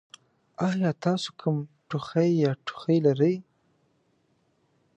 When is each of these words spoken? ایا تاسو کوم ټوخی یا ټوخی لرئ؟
ایا 0.67 0.91
تاسو 1.05 1.29
کوم 1.39 1.57
ټوخی 1.89 2.29
یا 2.43 2.51
ټوخی 2.65 2.97
لرئ؟ 3.05 3.35